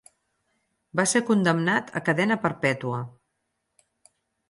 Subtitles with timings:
[1.01, 3.07] Va ser condemnat a cadena perpètua.